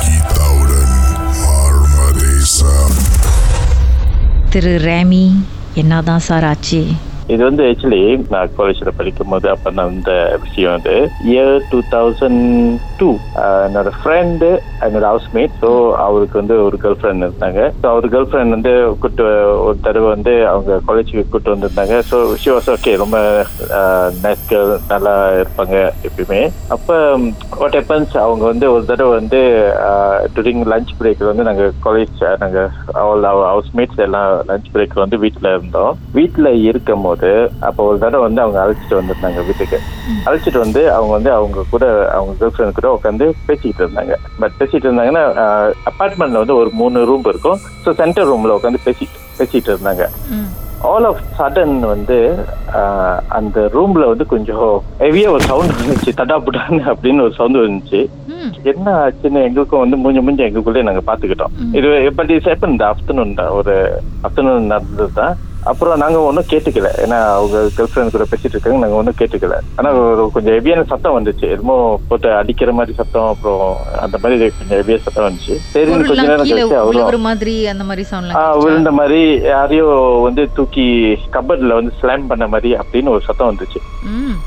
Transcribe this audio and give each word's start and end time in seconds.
கீதாவுடன் 0.00 0.94
ஆழ்மதேசம் 1.54 2.96
திரு 4.50 4.74
Raimi 4.84 5.24
என்னதான் 5.74 6.24
sir 6.26 6.44
ஆச்சு 6.44 6.80
இது 7.28 7.42
வந்து 7.48 7.62
ஆக்சுவலி 7.70 8.00
நான் 8.32 8.54
காலேஜில் 8.56 8.96
படிக்கும் 8.96 9.32
போது 9.32 9.46
அப்போ 9.50 9.70
நடந்த 9.70 10.12
விஷயம் 10.44 10.76
அது. 10.78 10.94
இயர் 11.32 11.54
டூ 11.72 11.78
தௌசண்ட் 11.94 12.42
டூ 13.00 13.08
என்னோட 13.66 13.90
ஃப்ரெண்டு 14.00 14.48
என்னோட 14.86 15.04
ஹவுஸ்மேட் 15.10 15.54
ஸோ 15.62 15.68
அவருக்கு 16.06 16.36
வந்து 16.40 16.54
ஒரு 16.66 16.76
கேர்ள் 16.82 16.98
ஃப்ரெண்ட் 17.00 17.26
இருந்தாங்க. 17.26 17.60
ஸோ 17.80 17.86
அவர் 17.92 18.06
கேர்ள் 18.14 18.28
ஃப்ரெண்ட் 18.30 18.56
வந்து 18.56 18.72
கூட்டு 19.02 19.24
ஒரு 19.66 19.76
தடவை 19.80 20.08
வந்து 20.14 20.34
அவங்க 20.46 20.80
காலேஜுக்கு 20.88 21.24
கூட்டு 21.28 21.54
வந்திருந்தாங்க. 21.54 21.96
ஸோ 22.10 22.18
ஷி 22.42 22.50
வாஸ் 22.50 22.70
ஓகே 22.70 22.94
ரொம்ப 22.96 23.18
நைஸ் 24.24 24.44
கேர்ள் 24.52 24.72
நல்லா 24.94 25.14
இருப்பாங்க 25.40 25.76
எப்பயுமே. 26.08 26.42
அப்போ 26.76 26.96
வாட் 27.62 27.78
ஹெப்பன்ஸ் 27.78 28.16
அவங்க 28.16 28.44
வந்து 28.44 28.68
ஒரு 28.72 28.84
தடவை 28.84 29.12
வந்து 29.20 29.40
டூரிங் 30.36 30.64
லஞ்ச் 30.72 30.92
பிரேக்கில் 30.98 31.30
வந்து 31.32 31.48
நாங்கள் 31.50 31.72
காலேஜ் 31.86 32.22
நாங்கள் 32.44 32.70
அவள் 33.02 33.26
ஹவுஸ்மேட்ஸ் 33.52 34.02
எல்லாம் 34.08 34.32
லஞ்ச் 34.50 34.70
பிரேக்கில் 34.72 35.04
வந்து 35.04 35.18
வீட்டில் 35.18 35.52
இருந்தோம். 35.54 35.92
வீட்டில் 36.20 36.50
இருக்கும் 36.70 37.06
போது 37.12 37.30
அப்போ 37.68 37.80
ஒரு 37.90 37.98
தடவை 38.04 38.22
வந்து 38.26 38.44
அவங்க 38.44 38.58
அழைச்சிட்டு 38.62 38.98
வந்திருந்தாங்க 39.00 39.40
வீட்டுக்கு. 39.48 39.78
அழைச்சிட்டு 40.28 40.58
வந்து 40.64 40.82
அவங்க 40.96 41.12
வந்து 41.18 41.32
அவங்க 41.38 41.64
கூட 41.74 41.84
அவங்க 42.16 42.32
கேர்ள் 42.40 42.54
ஃப்ரெண்ட் 42.56 42.78
கூட 42.78 42.90
உட்காந்து 42.96 43.28
பேசிக்கிட்டு 43.48 43.84
இருந்தாங்க. 43.84 44.14
பட் 44.40 44.58
பேசிட்டு 44.60 44.86
இருந்தாங்கன்னா 44.88 45.24
அப்பார்ட்மெண்ட்ல 45.90 46.42
வந்து 46.42 46.58
ஒரு 46.62 46.72
மூணு 46.80 47.06
ரூம் 47.12 47.30
இருக்கும். 47.34 47.60
ஸோ 47.84 47.92
சென்டர் 48.02 48.30
ரூம்ல 48.32 48.58
உட்காந்து 48.58 48.86
பேசி 48.88 49.06
பேசிட்டு 49.38 49.70
இருந்தாங்க. 49.74 50.04
ஆல் 50.90 51.06
ஆஃப் 51.08 51.20
சடன் 51.38 51.74
வந்து 51.92 52.16
அந்த 53.38 53.58
ரூம்ல 53.74 54.04
வந்து 54.12 54.24
கொஞ்சம் 54.32 54.64
ஹெவியா 55.02 55.28
ஒரு 55.34 55.44
சவுண்ட் 55.50 55.76
வந்துச்சு. 55.80 56.12
தடாபுடான்னு 56.20 56.82
அப்படின்னு 56.92 57.24
ஒரு 57.26 57.34
சவுண்ட் 57.38 57.60
வந்துச்சு. 57.64 58.00
என்ன 58.70 58.86
ஆச்சுன்னு 59.02 59.44
எங்களுக்கும் 59.48 59.82
வந்து 59.82 59.96
மூஞ்ச 60.02 60.20
மூஞ்ச 60.26 60.42
எங்களுக்குள்ளே 60.46 60.84
நாங்க 60.88 61.02
பாத்துக்கிட்டோம் 61.08 61.54
இது 61.78 61.88
பட் 62.18 62.32
இட்ஸ் 62.36 62.50
ஹேப்பன் 62.50 62.74
இந்த 62.74 62.86
ஆஃப்டர்நூன் 62.92 63.38
தான். 63.40 63.52
ஒரு 63.60 63.74
ஆஃப்டர்நூன் 64.26 64.70
நடந்தது 64.74 65.12
தான் 65.20 65.34
அப்புறம் 65.66 66.00
நாங்க 66.02 66.18
ஒன்றும் 66.20 66.48
கேட்டுக்கல. 66.50 66.88
ஏன்னா 67.04 67.18
அவங்க 67.34 67.58
கேர்ள் 67.74 67.90
ஃப்ரெண்ட் 67.90 68.14
கூட 68.14 68.24
பேசிட்டு 68.24 68.54
இருக்காங்க 68.54 68.78
நாங்க 68.78 68.96
ஒன்றும் 68.96 69.18
கேட்டுக்கல. 69.18 69.56
ஆனா 69.78 69.88
ஒரு 70.02 70.24
கொஞ்சம் 70.30 70.54
ஹெவியான 70.56 70.84
சத்தம் 70.84 71.16
வந்துச்சு. 71.16 71.46
என்னமோ 71.54 71.76
போட்டு 72.08 72.28
அடிக்கிற 72.38 72.72
மாதிரி 72.72 72.92
சத்தம் 72.92 73.28
அப்புறம் 73.28 73.64
அந்த 74.00 74.16
மாதிரி 74.22 74.50
கொஞ்சம் 74.58 74.78
ஹெவியா 74.78 74.98
சத்தம் 75.04 75.26
வந்துச்சு. 75.28 75.54
சரின்னு 75.74 76.08
கொஞ்ச 76.10 76.22
நேரம் 76.22 76.48
கீழே 76.48 76.62
கழிச்சு 76.62 76.78
அவரும் 77.02 77.26
மாதிரி 77.28 77.54
அந்த 77.66 77.84
மாதிரி 77.84 78.04
ஆ, 78.38 78.42
விழுந்த 78.62 78.90
மாதிரி 78.90 79.20
யாரையோ 79.48 79.86
வந்து 80.26 80.42
தூக்கி 80.54 80.86
கபட்ல 81.36 81.74
வந்து 81.74 81.92
ஸ்லாம் 82.00 82.26
பண்ண 82.26 82.46
மாதிரி 82.46 82.72
அப்படின்னு 82.76 83.14
ஒரு 83.14 83.24
சத்தம் 83.28 83.50
வந்துச்சு. 83.50 83.80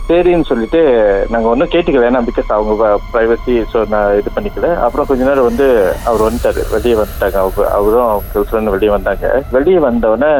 சரின்னு 0.10 0.50
சொல்லிட்டு 0.50 0.82
நாங்க 1.30 1.48
ஒன்றும் 1.48 1.72
கேட்டுக்கல. 1.74 2.10
ஏன்னா 2.10 2.24
பிகாஸ் 2.30 2.52
அவங்க 2.52 2.74
ப்ரைவசி 3.14 3.56
ஸோ 3.74 3.88
நான் 3.88 4.18
இது 4.20 4.30
பண்ணிக்கல. 4.36 4.70
அப்புறம் 4.86 5.08
கொஞ்ச 5.08 5.24
நேரம் 5.24 5.50
வந்து 5.50 5.68
அவர் 6.06 6.26
வந்துட்டாரு. 6.28 6.62
வெளியே 6.72 6.96
வந்துட்டாங்க. 6.96 7.38
அவங்க 7.38 7.62
அவரும் 7.78 8.22
கேர்ள் 8.32 8.48
ஃப்ரெண்ட் 8.50 8.74
வெளியே 8.76 8.90
வந்தாங்க. 8.90 9.26
வெளியே 9.52 9.80
வந்தோடனே 9.80 10.32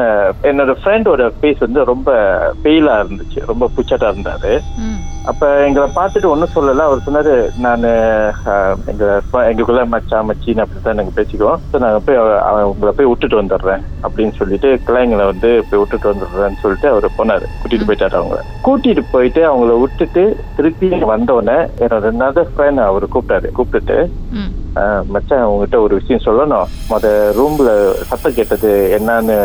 என்னோட 0.66 0.76
ஃப்ரெண்டோட 0.82 1.32
ஃபேஸ் 1.40 1.58
வந்து 1.58 1.84
ரொம்ப 1.84 2.10
பெயிலா 2.64 2.94
இருந்துச்சு. 3.00 3.40
ரொம்ப 3.46 3.70
புச்சட்டா 3.76 4.08
இருந்தாரு. 4.12 4.52
அப்ப 5.24 5.64
எங்களை 5.64 5.90
பார்த்துட்டு 5.94 6.24
ஒன்றும் 6.24 6.52
சொல்லல. 6.54 6.84
அவர் 6.86 7.04
சொன்னாரு 7.06 7.32
நான் 7.56 7.84
எங்க 8.86 9.04
எங்களுக்குள்ள 9.42 9.86
மச்சான் 9.86 10.28
மச்சின்னு 10.28 10.58
அப்படித்தான் 10.58 10.94
நாங்க 10.94 11.12
பேசிக்குவோம். 11.16 11.60
ஸோ 11.70 11.78
நாங்க 11.78 11.98
போய் 11.98 12.18
உங்களை 12.62 12.92
போய் 12.96 13.06
விட்டுட்டு 13.06 13.40
வந்துடுறேன். 13.42 13.82
அப்படின்னு 14.02 14.34
சொல்லிட்டு 14.36 14.80
கிளைங்களை 14.86 15.24
வந்து 15.24 15.64
போய் 15.70 15.80
விட்டுட்டு 15.80 16.12
வந்துடுறேன்னு 16.12 16.60
சொல்லிட்டு 16.60 16.88
அவர் 16.88 17.08
போனாரு. 17.18 17.46
கூட்டிட்டு 17.60 17.88
போயிட்டாரு 17.88 18.18
அவங்கள. 18.20 18.40
கூட்டிட்டு 18.64 19.04
போயிட்டு 19.10 19.42
அவங்கள 19.50 19.80
விட்டுட்டு 19.80 20.24
திருப்பி 20.56 20.88
வந்தோடனே 21.12 21.58
என்னோட 21.78 22.00
ரெண்டாவது 22.08 22.44
ஃப்ரெண்ட் 22.52 22.82
அவர் 22.84 23.08
கூப்பிட்டாரு. 23.08 23.50
கூப்பிட்டுட்டு 23.58 23.98
ம். 24.32 24.50
"ஆஹ், 24.76 25.04
மச்சான் 25.06 25.44
உங்ககிட்ட 25.44 25.80
ஒரு 25.80 25.94
விஷயம் 25.94 26.24
சொல்லணும். 26.24 26.68
மொத 26.90 27.06
ரூம்ல 27.38 27.70
சத்தம் 28.02 28.34
கேட்டது 28.34 28.70
என்னன்னு 28.96 29.38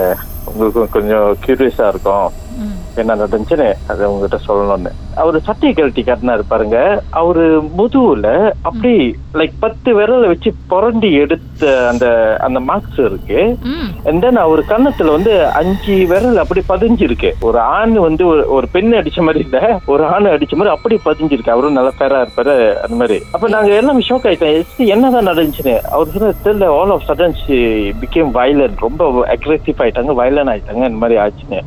உங்களுக்கு 0.52 0.84
கொஞ்சம் 0.90 1.28
கியூரியஸா 1.44 1.88
இருக்கும் 1.88 2.26
ம் 2.51 2.51
என்ன 2.96 3.16
நடந்துச்சுன்னு 3.16 3.74
அதை 3.88 4.06
உங்ககிட்ட 4.06 4.54
சொல்லணும்னு. 4.54 4.92
அவரு 5.16 5.42
சட்டையை 5.42 5.74
கழட்டி 5.74 6.02
காட்டினாரு 6.02 6.42
பாருங்க. 6.48 7.02
அவரு 7.10 7.64
முதுகுல 7.78 8.52
அப்படி 8.62 9.16
லைக் 9.34 9.52
பத்து 9.60 10.00
விரல 10.00 10.28
வச்சு 10.28 10.54
புரண்டி 10.68 11.14
எடுத்த 11.14 11.88
அந்த 11.88 12.38
அந்த 12.40 12.60
மார்க்ஸ் 12.60 13.00
இருக்கு. 13.00 13.58
அண்ட் 14.06 14.22
தென் 14.22 14.36
அவர் 14.36 14.60
கன்னத்துல 14.60 15.12
வந்து 15.12 15.48
அஞ்சு 15.48 16.06
விரல் 16.08 16.38
அப்படி 16.38 16.62
பதிஞ்சிருக்கு. 16.70 17.32
ஒரு 17.42 17.60
ஆண் 17.60 17.94
வந்து 17.94 18.52
ஒரு 18.52 18.68
பெண் 18.72 18.94
அடிச்ச 18.94 19.20
மாதிரி 19.20 19.40
இல்ல. 19.40 19.80
ஒரு 19.86 20.06
ஆண் 20.06 20.26
அடிச்ச 20.26 20.56
மாதிரி 20.56 20.70
அப்படி 20.70 21.00
பதிஞ்சிருக்கு. 21.06 21.50
அவரும் 21.50 21.74
நல்லா 21.74 21.92
பேரா 22.00 22.26
இருப்பாரு 22.26 22.74
அந்த 22.74 22.96
மாதிரி. 22.96 23.22
அப்ப 23.32 23.50
நாங்க 23.50 23.72
எல்லாம் 23.72 24.00
ஷோக் 24.00 24.26
ஆயிட்டோம். 24.26 24.54
"எஸ், 24.54 24.78
என்னதான் 24.78 25.28
நடந்துச்சுன்னு. 25.28 25.78
அவர் 25.78 26.08
சொன்ன 26.08 26.34
தெரியல 26.44 26.80
all 26.80 26.92
of 26.92 27.04
sudden 27.08 27.34
became 27.48 28.32
violent 28.34 28.76
ரொம்ப 28.80 29.26
அக்ரெசிவ் 29.26 29.78
ஆயிட்டாங்க 29.78 30.14
வயலன் 30.14 30.48
ஆயிட்டாங்க 30.48 30.76
இந்த 30.76 30.90
மாதிரி 30.90 31.20
ஆச்சுன்னு. 31.20 31.62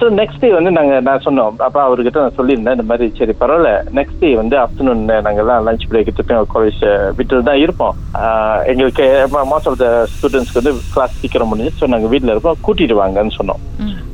ஸோ 0.00 0.06
நெக்ஸ்ட் 0.18 0.42
டே 0.42 0.48
வந்து 0.56 0.70
நாங்க 0.76 0.96
நான் 1.06 1.22
சொன்னோம். 1.24 1.54
அப்ப 1.66 1.78
அவர்கிட்ட 1.84 2.18
நான் 2.24 2.36
சொல்லியிருந்தேன் 2.36 2.76
இந்த 2.76 2.86
மாதிரி 2.90 3.06
சரி 3.20 3.32
பரவாயில்ல. 3.40 3.70
நெக்ஸ்ட் 3.98 4.20
டே 4.22 4.28
வந்து 4.40 4.56
ஆஃப்டர்நூன் 4.64 5.00
நாங்க 5.26 5.40
எல்லாம் 5.44 5.64
லஞ்ச் 5.68 5.86
பிரேக் 5.90 6.10
திருப்பி 6.16 6.34
காலேஜ் 6.54 6.82
விட்டு 7.18 7.40
தான் 7.48 7.62
இருப்போம். 7.64 7.96
எங்களுக்கு 8.72 9.06
மோஸ்ட் 9.52 9.68
ஆஃப் 9.70 9.80
த 9.82 9.88
ஸ்டூடெண்ட்ஸ்க்கு 10.12 10.60
வந்து 10.60 10.74
கிளாஸ் 10.94 11.18
சீக்கிரம் 11.22 11.50
முடிஞ்சு 11.52 11.72
ஸோ 11.80 11.88
நாங்க 11.94 12.10
வீட்ல 12.12 12.34
இருப்போம். 12.34 12.60
கூட்டிட்டு 12.66 13.00
வாங்கன்னு 13.00 13.34
சொன்னோம். 13.38 13.62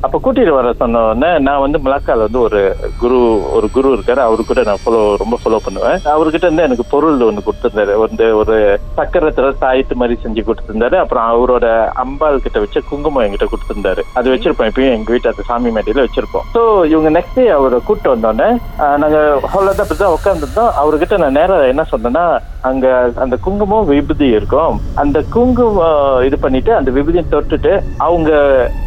அப்ப 0.05 0.17
கூட்டிட்டு 0.23 0.55
வர 0.57 0.71
சொன்ன 0.81 1.03
உடனே 1.09 1.29
நான் 1.45 1.61
வந்து 1.65 1.77
மலாக்கால 1.85 2.25
வந்து 2.27 2.41
ஒரு 2.47 2.59
குரு 3.03 3.19
ஒரு 3.57 3.67
குரு 3.75 3.93
இருக்காரு. 3.97 4.21
அவரு 4.25 4.41
கூட 4.49 4.63
நான் 4.69 4.81
ஃபாலோ 4.83 5.03
ரொம்ப 5.21 5.35
ஃபாலோ 5.43 5.59
பண்ணுவேன். 5.67 5.97
அவர்கிட்ட 6.15 6.45
இருந்து 6.47 6.67
எனக்கு 6.67 6.85
பொருள் 6.93 7.23
ஒன்று 7.27 7.45
கொடுத்திருந்தாரு. 7.47 7.93
வந்து 8.05 8.25
ஒரு 8.41 8.57
சக்கரத்துல 8.97 9.53
தாயத்து 9.63 9.99
மாதிரி 10.01 10.17
செஞ்சு 10.25 10.43
கொடுத்திருந்தாரு. 10.49 10.97
அப்புறம் 11.03 11.29
அவரோட 11.31 11.67
அம்பாள் 12.05 12.43
கிட்ட 12.47 12.59
வச்ச 12.65 12.83
குங்குமம் 12.91 13.25
என்கிட்ட 13.27 13.49
கொடுத்திருந்தாரு. 13.53 14.03
அது 14.19 14.33
வச்சிருப்போம் 14.33 14.71
எப்பயும் 14.71 14.95
எங்க 14.97 15.11
வீட்டு 15.15 15.31
அந்த 15.33 15.45
சாமி 15.51 15.73
மேடையில 15.75 16.05
வச்சிருப்போம். 16.05 16.45
ஸோ 16.55 16.61
இவங்க 16.91 17.09
நெக்ஸ்ட் 17.15 17.37
டே 17.37 17.45
அவரை 17.55 17.79
கூட்டு 17.83 18.07
வந்தோடனே 18.13 18.49
ஆஹ் 18.83 18.97
நாங்க 19.01 19.17
ஹாலில் 19.51 19.71
தான் 19.71 19.85
அப்படிதான் 19.85 20.15
உட்காந்துருந்தோம் 20.17 20.71
அவர்கிட்ட 20.81 21.17
நான் 21.17 21.37
நேரம் 21.39 21.69
என்ன 21.71 21.85
சொன்னேன்னா 21.91 22.25
அங்க 22.69 22.85
அந்த 23.23 23.35
குங்குமம் 23.45 23.89
விபூதி 23.89 24.27
இருக்கும். 24.37 24.75
அந்த 24.97 25.17
குங்குமம் 25.33 25.91
இது 26.27 26.37
பண்ணிட்டு 26.39 26.71
அந்த 26.75 26.89
விபூதியை 26.95 27.25
தொட்டுட்டு 27.27 27.73
அவங்க 28.05 28.31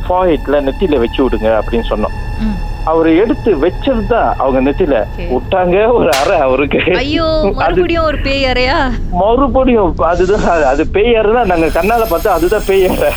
ஃபாயிட்ல 0.06 0.64
நெத்தியில 0.66 1.02
வச்சு 1.02 1.20
விடுங்க 1.24 1.50
அப்படின்னு 1.60 1.90
சொன்னோம். 1.92 2.16
அவர் 2.90 3.08
எடுத்து 3.22 3.50
வச்சிருந்தா 3.62 4.20
அவங்க 4.38 4.56
Okay. 4.68 5.24
விட்டாங்க 5.32 5.76
ஒரு 5.96 6.10
அறை 6.20 6.36
அவருக்கு. 6.44 6.80
மறுபடியும் 7.60 8.06
ஒரு 8.06 8.18
பேய் 8.26 8.44
அறையா 8.50 8.76
மறுபடியும் 9.20 10.02
அதுதான் 10.10 10.46
அது 10.70 10.84
பேய் 10.94 11.18
அறை 11.20 11.32
தான் 11.36 11.50
நாங்க 11.52 11.68
கண்ணால 11.76 12.06
பார்த்தா 12.12 12.36
அதுதான் 12.36 12.66
பேய் 12.68 12.86
அறை 12.88 13.10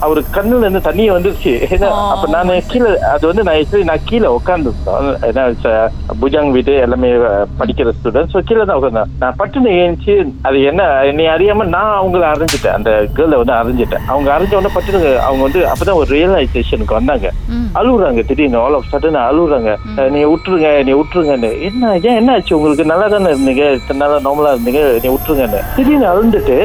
பாவம் 0.00 0.06
அவரு 0.06 0.20
அவரு 0.20 0.34
கண்ணுல 0.34 0.60
இருந்து 0.60 0.80
தண்ணிய 0.80 1.12
வந்துருச்சு. 1.12 1.52
ஏன்னா. 1.68 1.88
அப்ப 2.12 2.26
நான் 2.28 2.66
கீழே 2.66 2.90
அது 3.10 3.24
வந்து 3.26 3.42
நான் 3.42 3.58
actually 3.58 3.84
நான் 3.84 4.04
கீழே 4.04 4.28
உட்காந்துருந்தோம் 4.36 5.08
ஏன்னா 5.28 5.42
ச- 5.62 5.88
புஜாங் 6.20 6.50
வீடு 6.50 6.72
எல்லாமே 6.78 7.10
படிக்கிற 7.58 7.92
ஸ்டூடெண்ட் 7.96 8.32
ஸோ 8.32 8.40
கீழே 8.42 8.64
தான் 8.64 8.78
உட்காந்தேன் 8.78 9.10
நான் 9.18 9.36
பட்டுன்னு 9.38 9.70
ஏஞ்சி 9.80 10.14
அது 10.42 10.62
என்ன 10.64 10.82
என்னை 11.04 11.26
அறியாம 11.26 11.66
நான் 11.68 11.96
அவங்கள 11.98 12.22
அறிஞ்சிட்டேன். 12.30 12.76
அந்த 12.76 12.90
கேர்ளை 13.16 13.36
வந்து 13.36 13.54
அறிஞ்சிட்டேன். 13.54 14.04
அவங்க 14.06 14.28
அறிஞ்ச 14.36 14.52
உடனே 14.54 14.72
பட்டுன்னு 14.74 15.12
அவங்க 15.20 15.42
வந்து 15.42 15.62
அப்பதான் 15.66 16.00
ஒரு 16.00 16.10
ரியலைசேஷனுக்கு 16.16 16.94
வந்தாங்க. 16.94 17.26
அழுகுறாங்க 17.74 18.24
திடீர்னு 18.24 18.58
ஆல் 18.58 18.74
ஆஃப் 18.74 18.90
சடன் 18.92 19.20
அழுகுறாங்க 19.22 19.70
நீ 20.10 20.20
விட்டுருங்க 20.24 20.82
நீ 20.82 20.92
விட்டுருங்கன்னு 20.92 21.50
என்ன 21.62 21.78
ஏன் 22.02 22.18
என்ன 22.20 22.32
ஆச்சு? 22.32 22.56
உங்களுக்கு 22.56 22.84
நல்லா 22.84 23.06
தானே 23.08 23.30
இருந்தீங்க? 23.30 23.64
இத்தனை 23.72 24.00
நாளா 24.00 24.18
நார்மலா 24.20 24.52
இருந்தீங்க? 24.54 24.82
நீ 25.02 25.08
விட்டுருங்கன்னு 25.08 25.60
திடீர்னு 25.76 26.06
அழுந்துட்டு 26.06 26.56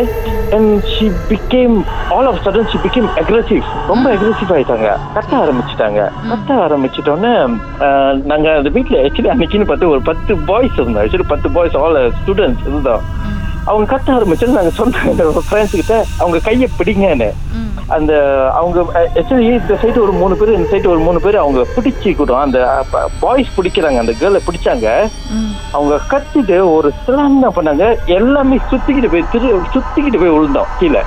and 0.51 0.73
she 0.89 1.05
became 1.29 1.77
all 2.09 2.25
of 2.25 2.41
sudden 2.45 2.69
she 2.71 2.77
became 2.77 3.09
aggressive 3.25 3.67
ரொம்ப 3.87 4.07
அக்ரெசிவ் 4.15 4.51
ஆயிட்டாங்க. 4.55 4.87
கத்த 5.15 5.31
ஆரம்பிச்சிட்டாங்க. 5.43 5.99
கத்த 6.31 6.57
ஆரம்பிச்சிட்டோன்னே 6.65 7.31
நாங்க 8.31 8.47
அந்த 8.57 8.69
வீட்டுல 8.75 8.97
ஆக்சுவலி 9.05 9.29
அன்னைக்குன்னு 9.33 9.67
பார்த்து 9.69 9.89
ஒரு 9.93 10.01
பத்து 10.09 10.33
பாய்ஸ் 10.49 10.75
இருந்தோம் 10.75 11.03
ஆக்சுவலி 11.03 11.25
பத்து 11.31 11.49
பாய்ஸ் 11.55 11.77
ஆல் 11.83 11.97
ஸ்டூடெண்ட்ஸ் 12.19 12.67
இருந்தோம் 12.69 13.03
அவங்க 13.69 13.85
கத்த 13.93 14.09
ஆரம்பிச்சது 14.17 14.57
நாங்க 14.57 14.73
சொன்ன 14.79 15.41
ஃப்ரெண்ட்ஸ் 15.47 15.75
கிட்ட 15.79 15.95
அவங்க 16.19 16.37
கையை 16.47 16.67
பிடிங்கன்னு. 16.79 17.29
அந்த 17.95 18.13
அவங்க 18.59 18.77
ஆக்சுவலி 19.19 19.47
இந்த 19.61 19.75
சைடு 19.81 19.99
ஒரு 20.05 20.13
மூணு 20.21 20.37
பேர் 20.39 20.53
இந்த 20.57 20.69
சைடு 20.73 20.87
ஒரு 20.93 21.01
மூணு 21.07 21.19
பேர் 21.25 21.41
அவங்க 21.43 21.61
பிடிச்சி 21.75 22.15
கூட 22.15 22.37
அந்த 22.45 22.59
பாய்ஸ் 23.23 23.55
பிடிக்கிறாங்க. 23.57 23.99
அந்த 24.03 24.15
கேர்ளை 24.21 24.41
பிடிச்சாங்க. 24.47 24.87
அவங்க 25.75 25.95
கத்திட்டு 26.13 26.59
ஒரு 26.75 26.91
சிலான் 27.05 27.35
என்ன 27.37 27.51
பண்ணாங்க. 27.57 27.87
எல்லாமே 28.19 28.59
சுத்திக்கிட்டு 28.71 29.11
போய் 29.15 29.29
திரு 29.33 29.51
சுத்திக்கிட்டு 29.75 30.21
போய் 30.23 30.35
விழுந்தோம் 30.37 30.73
கீழே. 30.79 31.03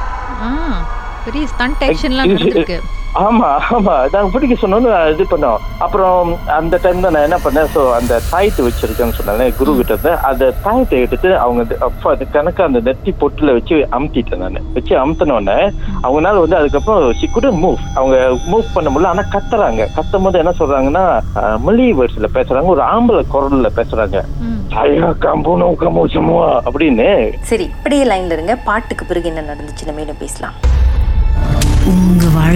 பெரிய 1.28 1.46
ஸ்டண்ட் 1.54 1.84
ஆக்ஷன்லாம் 1.88 2.30
நடந்திருக்கு. 2.30 2.78
ஆமா 3.24 3.48
ஆமா. 3.76 3.94
நாங்க 4.12 4.28
பிடிக்க 4.32 4.54
சொன்னோன்னு 4.62 4.90
இது 5.12 5.24
பண்ணோம். 5.30 5.60
அப்புறம் 5.84 6.28
அந்த 6.56 6.74
டைம் 6.84 7.00
தான் 7.04 7.14
நான் 7.16 7.26
என்ன 7.28 7.38
பண்ணேன்? 7.44 7.68
ஸோ 7.74 7.80
அந்த 7.98 8.18
தாயத்தை 8.32 8.62
வச்சிருக்கேன்னு 8.66 9.16
சொன்னேன் 9.18 9.54
குரு 9.58 9.72
கிட்ட 9.78 9.92
இருந்து 9.94 10.12
அந்த 10.28 10.50
தாயத்தை 10.64 10.98
எடுத்து 11.04 11.30
அவங்க 11.44 11.78
அது 12.12 12.26
கணக்கு 12.36 12.62
அந்த 12.66 12.80
நெத்தி 12.88 13.12
பொட்டுல 13.22 13.54
வச்சு 13.58 13.76
அமுத்திட்டேன் 13.98 14.42
நான். 14.44 14.60
வச்சு 14.76 14.94
அமுத்தினோடனே 15.04 15.56
அவங்கனால 16.04 16.42
வந்து 16.44 16.58
அதுக்கப்புறம் 16.60 17.16
சி 17.20 17.28
குட் 17.36 17.48
மூவ் 17.64 17.80
அவங்க 17.98 18.16
மூவ் 18.50 18.74
பண்ண 18.76 18.88
முடியல. 18.90 19.12
ஆனா 19.14 19.24
கத்துறாங்க. 19.34 19.88
கத்தும் 19.96 20.26
போது 20.26 20.42
என்ன 20.42 20.54
சொல்றாங்கன்னா 20.60 21.04
மொழி 21.66 21.86
வேர்ட்ஸ்ல 22.00 22.30
பேசுறாங்க. 22.38 22.74
ஒரு 22.76 22.84
ஆம்பளை 22.94 23.24
குரல்ல 23.34 23.70
பேசுறாங்க. 23.80 24.16
அப்படின்னு. 26.68 27.08
சரி 27.52 27.66
இப்படியே 27.74 28.04
லைன்ல 28.12 28.36
இருங்க. 28.38 28.56
பாட்டுக்கு 28.68 29.04
பிறகு 29.12 29.30
என்ன 29.32 29.46
நடந்துச்சுன்னு 29.52 29.98
மேலும் 30.00 30.22
பேசலாம். 30.24 30.56